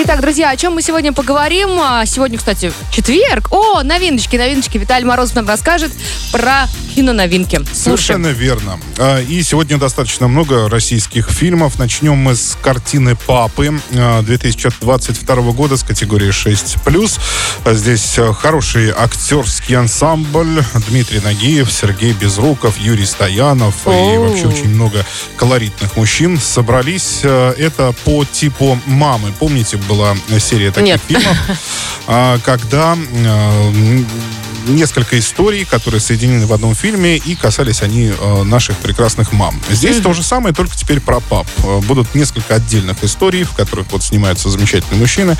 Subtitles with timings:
[0.00, 1.70] Итак, друзья, о чем мы сегодня поговорим?
[1.80, 3.48] А, Сегодня, кстати, четверг.
[3.50, 4.78] О, новиночки, новиночки.
[4.78, 5.90] Виталий Морозов нам расскажет
[6.30, 7.56] про киноновинки.
[7.56, 7.74] Слушаем.
[7.74, 8.80] Совершенно верно.
[8.98, 11.80] А, И сегодня достаточно много российских фильмов.
[11.80, 17.18] Начнем мы с картины «Папы» а, 2022 года с категории 6+.
[17.64, 20.62] А Здесь а, хороший актерский ансамбль.
[20.88, 24.20] Дмитрий Нагиев, Сергей Безруков, Юрий Стоянов и О.
[24.20, 25.04] вообще очень много
[25.36, 27.20] колоритных мужчин собрались.
[27.24, 29.32] А, Это по типу «Мамы».
[29.40, 31.00] Помните, была серия таких Нет.
[31.06, 31.36] фильмов,
[32.06, 34.06] а, когда м,
[34.68, 39.60] несколько историй, которые соединены в одном фильме, и касались они э, наших прекрасных мам.
[39.70, 41.46] Здесь то же самое, только теперь про пап.
[41.64, 45.36] Э, Будут несколько отдельных историй, в которых вот снимаются замечательные мужчины.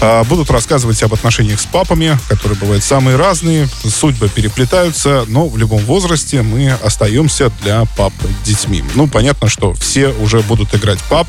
[0.00, 5.56] Э, Будут рассказывать об отношениях с папами, которые бывают самые разные, судьбы переплетаются, но в
[5.56, 8.12] любом возрасте мы остаемся для пап
[8.44, 8.82] детьми.
[8.94, 11.28] Ну, понятно, что все уже будут играть пап,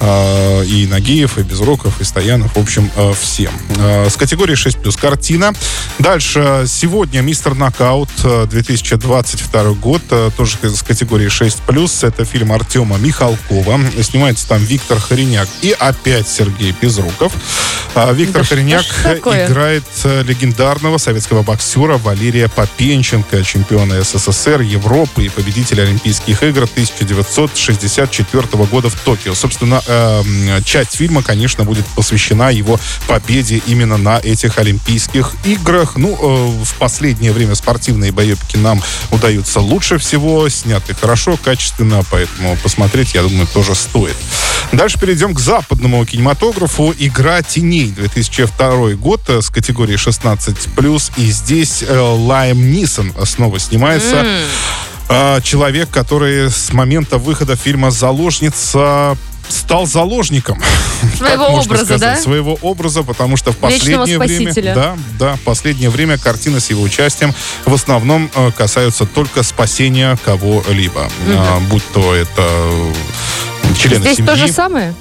[0.00, 3.52] э, и Нагиев, и Безруков, и Стоянов, в общем, э, всем.
[3.78, 5.52] Э, С категории 6 плюс картина.
[5.98, 12.04] Дальше сегодня Мистер Нокаут э, 2022 год, э, тоже с категории 6 плюс.
[12.04, 13.80] Это фильм Артема Михалкова.
[14.02, 17.32] Снимается там Виктор Хореняк и опять Сергей Безруков.
[17.94, 18.84] А, Виктор Да Хореняк
[19.16, 28.64] играет э, легендарного советского боксера Валерия Попенченко, чемпиона СССР, Европы и победителя Олимпийских игр 1964
[28.64, 29.34] года в Токио.
[29.34, 35.96] Собственно, эм, часть фильма, конечно, будет посвящена его победе именно на этих Олимпийских играх.
[35.96, 42.56] Ну, э, в последнее время спортивные боепики нам удаются лучше всего, сняты хорошо, качественно, поэтому
[42.62, 44.16] посмотреть, я думаю, тоже стоит.
[44.72, 46.94] Дальше перейдем к западному кинематографу.
[46.98, 51.12] «Игра теней» 2002 год э, с категории 16+.
[51.16, 54.26] И здесь э, Лайм Нисон снова снимается.
[55.08, 59.16] А, Человек, который с момента выхода фильма «Заложница»
[59.48, 60.62] стал заложником.
[61.16, 62.16] Своего образа, сказать, да?
[62.16, 64.52] Своего образа, потому что в последнее время...
[64.74, 67.34] Да, да, последнее время картины с его участием
[67.64, 71.08] в основном э, касаются только спасения кого-либо.
[71.28, 72.92] А, будь то это э,
[73.78, 74.94] члены Здесь семьи, то же самое?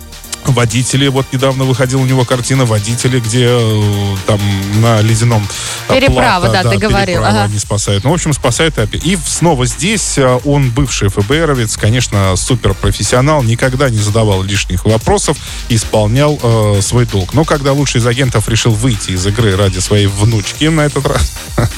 [0.46, 4.40] Водители, вот недавно выходила у него картина «Водители», где э, там
[4.82, 5.48] на ледяном
[5.90, 7.44] э, Переправа, плато, да, ты говорил, ага.
[7.44, 8.04] они спасают.
[8.04, 9.06] Ну, в общем, спасают и опять.
[9.06, 15.38] И снова здесь э, он бывший ФБРовец, конечно, суперпрофессионал, никогда не задавал лишних вопросов,
[15.70, 17.34] исполнял э, свой долг.
[17.34, 21.34] Но когда лучший из агентов решил выйти из игры ради своей внучки на этот раз,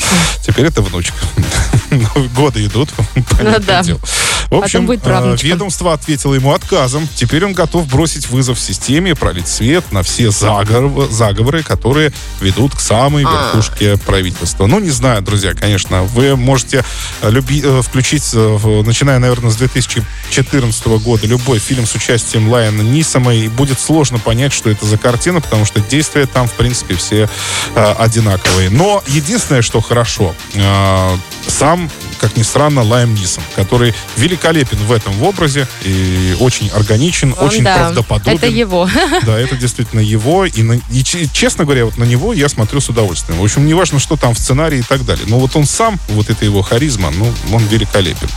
[0.41, 1.17] теперь это внучка.
[1.91, 2.89] Ну, Годы идут.
[3.37, 3.83] понятное да.
[4.49, 7.07] В общем, ведомство ответило ему отказом.
[7.15, 12.11] Теперь он готов бросить вызов системе, пролить свет на все заговор- заговоры, которые
[12.41, 13.31] ведут к самой А.
[13.53, 14.65] верхушке правительства.
[14.65, 16.03] Ну, не знаю, друзья, конечно.
[16.03, 16.83] Вы можете
[17.21, 22.49] э, люби- э, включить, э, в- начиная, наверное, с 2014 года, любой фильм с участием
[22.49, 26.53] Лайана Нисома, и будет сложно понять, что это за картина, потому что действия там, в
[26.53, 27.29] принципе, все
[27.75, 28.69] э, одинаковые.
[28.69, 31.17] Но единственное, что хорошо, э,
[31.47, 31.89] сам,
[32.25, 37.47] как ни странно, Лайм Нисон, который великолепен в этом в образе и очень органичен, Он,
[37.49, 38.37] очень да, правдоподобен.
[38.37, 38.89] Это его.
[39.23, 40.45] Да, это действительно его.
[40.45, 43.39] И, на- и честно говоря, вот на него я смотрю с удовольствием.
[43.39, 45.25] В общем, неважно, что там в сценарии и так далее.
[45.27, 48.27] Но вот он сам, вот это его харизма, ну, он великолепен.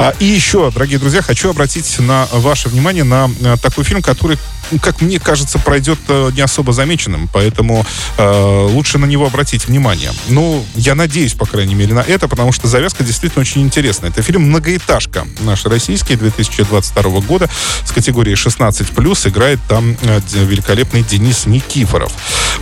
[0.00, 4.38] А, и еще, дорогие друзья, хочу обратить на ваше внимание на, э, такой фильм, который,
[4.80, 7.28] как мне кажется, пройдет э, не особо замеченным.
[7.32, 7.84] Поэтому
[8.16, 10.12] э, лучше на него обратить внимание.
[10.28, 14.10] Ну, я надеюсь, по крайней мере, на это, потому что завязка действительно очень интересная.
[14.10, 15.26] Это фильм «Многоэтажка».
[15.40, 17.48] Наш российский 2022 года
[17.84, 19.28] с категории 16+.
[19.28, 22.12] Играет там э, великолепный Денис Никифоров.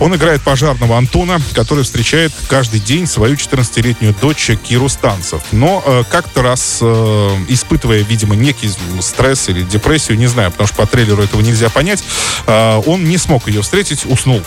[0.00, 5.42] Он играет пожарного Антона, который встречает каждый день свою 14-летнюю дочь Киру Станцев.
[5.52, 10.76] Но э, как-то раз, э, испытывая, видимо, некий стресс или депрессию, не знаю, потому что
[10.76, 12.02] по трейлеру этого нельзя понять,
[12.46, 14.42] э, он не смог ее встретить, уснул.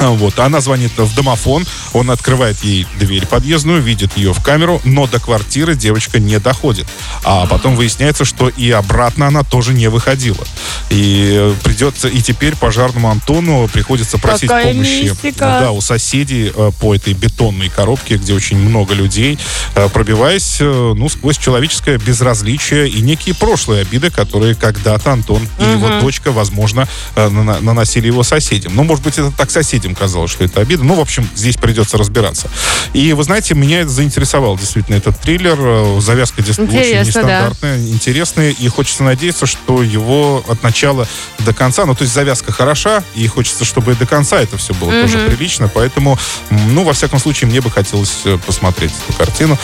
[0.00, 4.80] А, Вот, она звонит в домофон, он открывает ей дверь подъездную, видит ее в камеру,
[4.84, 6.86] но до квартиры девочка не доходит.
[7.24, 10.44] А потом выясняется, что и обратно она тоже не выходила.
[10.88, 15.58] И э, придется, и теперь пожарному Антону приходится просить Какая помощи мистика.
[15.60, 19.38] да, у соседей э, по этой бетонной коробке, где очень много людей,
[19.74, 26.00] э, пробиваясь ну, сквозь человеческое безразличие и некие прошлые обиды, которые когда-то Антон и его
[26.00, 28.74] дочка, возможно, э, наносили его соседям.
[28.74, 30.84] Ну, может быть, это так соседям многим казалось, что это обида.
[30.84, 32.48] Ну, в общем, здесь придется разбираться.
[32.92, 35.56] И, вы знаете, меня это заинтересовал действительно этот триллер.
[35.58, 37.88] Э, завязка действительно очень нестандартная, да.
[37.88, 38.50] интересная.
[38.50, 41.06] И хочется надеяться, что его от начала
[41.40, 44.74] до конца, ну, то есть завязка хороша, и хочется, чтобы и до конца это все
[44.74, 45.02] было mm-hmm.
[45.02, 45.68] тоже прилично.
[45.68, 46.18] Поэтому,
[46.50, 49.58] ну, во всяком случае, мне бы хотелось э, посмотреть эту картину.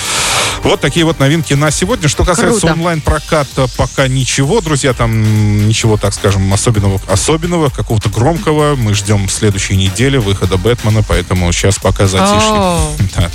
[0.62, 2.08] Вот такие вот новинки на сегодня.
[2.08, 8.74] Что касается онлайн-проката, пока ничего, друзья, там ничего, так скажем, особенного, особенного какого-то громкого.
[8.76, 9.76] Мы ждем следующей
[10.16, 12.76] неделе выхода Бэтмена, поэтому сейчас пока затишье.
[13.16, 13.30] Да.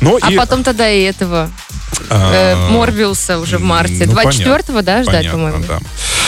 [0.00, 0.36] Но а и...
[0.36, 1.50] потом тогда и этого
[2.10, 4.04] а, э, Морбиуса уже в марте.
[4.06, 5.64] Ну, 24-го, да, ждать, по-моему?
[5.66, 5.80] Да.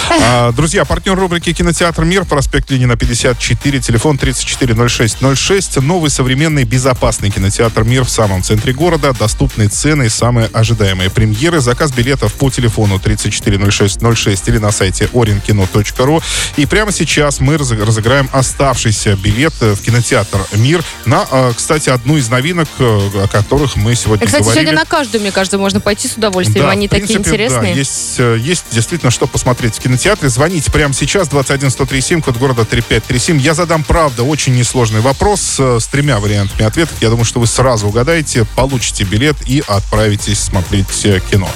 [0.09, 5.81] А, друзья, партнер рубрики «Кинотеатр Мир», проспект Ленина, 54, телефон 340606.
[5.81, 9.13] Новый современный безопасный кинотеатр «Мир» в самом центре города.
[9.13, 11.61] Доступные цены и самые ожидаемые премьеры.
[11.61, 16.23] Заказ билетов по телефону 340606 или на сайте orinkino.ru.
[16.57, 22.29] И прямо сейчас мы разыграем оставшийся билет в кинотеатр «Мир» на, а, кстати, одну из
[22.29, 24.65] новинок, э, о которых мы сегодня кстати, говорили.
[24.67, 26.67] сегодня на каждую, мне кажется, можно пойти с удовольствием.
[26.67, 27.75] Да, Они принципе, такие интересные.
[27.75, 30.29] Да, есть, э, есть действительно что посмотреть в кинотеатре кинотеатре.
[30.29, 33.41] Звоните прямо сейчас, 21 137, код города 3537.
[33.41, 36.97] Я задам, правда, очень несложный вопрос э, с тремя вариантами ответов.
[37.01, 41.49] Я думаю, что вы сразу угадаете, получите билет и отправитесь смотреть э, кино.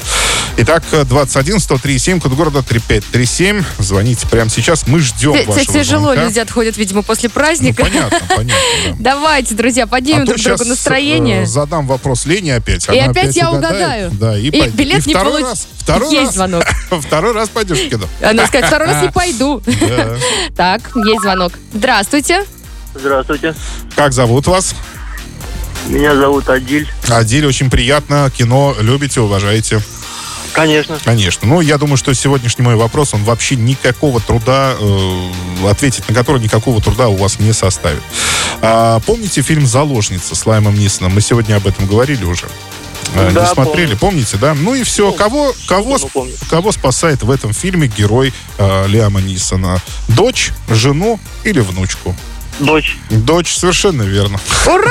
[0.57, 3.63] Итак, 21 137, код города 3537.
[3.79, 4.87] Звоните прямо сейчас.
[4.87, 6.25] Мы ждем Т- вашего Тяжело звонка.
[6.25, 7.85] люди отходят, видимо, после праздника.
[7.85, 8.57] Ну, понятно, понятно.
[8.99, 9.11] Да.
[9.15, 11.43] Давайте, друзья, поднимем а друг другу настроение.
[11.43, 12.87] Э, задам вопрос Лене опять.
[12.89, 14.11] И опять, опять я угадаю.
[14.13, 15.51] Да, и, и билет и не получится.
[15.51, 16.65] Раз, второй Есть раз, звонок.
[17.01, 18.07] Второй раз пойдешь в кино.
[18.31, 19.63] Она сказать, второй раз не пойду.
[20.57, 21.53] Так, есть звонок.
[21.73, 22.45] Здравствуйте.
[22.95, 23.55] Здравствуйте.
[23.97, 24.75] Как зовут вас?
[25.87, 26.89] Меня зовут Адиль.
[27.09, 28.31] Адиль, очень приятно.
[28.37, 29.81] Кино любите, уважаете?
[30.53, 30.99] Конечно.
[31.05, 31.49] Конечно.
[31.49, 35.31] Ну, я думаю, что сегодняшний мой вопрос, он вообще никакого труда, э,
[35.69, 38.03] ответить на который никакого труда у вас не составит.
[38.61, 41.15] А, помните фильм «Заложница» с Лаймом Нисоном?
[41.15, 42.47] Мы сегодня об этом говорили уже.
[43.15, 43.99] А, да, не смотрели, помню.
[43.99, 44.55] помните, да?
[44.55, 45.05] Ну и все.
[45.07, 45.19] Помню.
[45.19, 46.35] Кого, кого, помню.
[46.49, 49.81] кого спасает в этом фильме герой э, Лиама Нисона?
[50.09, 52.15] Дочь, жену или внучку?
[52.61, 52.97] Дочь.
[53.11, 54.39] Дочь, совершенно верно.
[54.67, 54.91] Ура!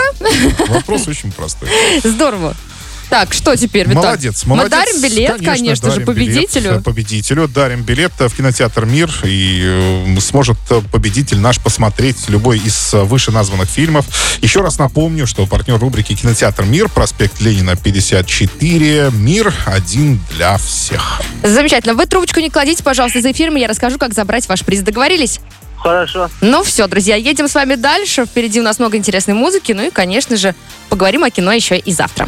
[0.67, 1.69] Вопрос очень простой.
[2.03, 2.55] Здорово.
[3.09, 4.05] Так, что теперь, Виталий?
[4.05, 4.65] Молодец, молодец.
[4.65, 6.69] Мы дарим билет, конечно, конечно дарим же, победителю.
[6.69, 10.57] Билет, победителю дарим билет в кинотеатр «Мир», и э, сможет
[10.91, 14.05] победитель наш посмотреть любой из вышеназванных фильмов.
[14.41, 21.21] Еще раз напомню, что партнер рубрики «Кинотеатр Мир», проспект Ленина, 54, «Мир» один для всех.
[21.43, 21.95] Замечательно.
[21.95, 24.81] Вы трубочку не кладите, пожалуйста, за эфиром, я расскажу, как забрать ваш приз.
[24.81, 25.39] Договорились?
[25.77, 26.29] Хорошо.
[26.41, 28.25] Ну все, друзья, едем с вами дальше.
[28.25, 29.71] Впереди у нас много интересной музыки.
[29.71, 30.53] Ну и, конечно же,
[30.89, 32.27] поговорим о кино еще и завтра.